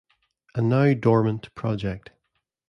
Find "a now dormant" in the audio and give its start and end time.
0.55-1.53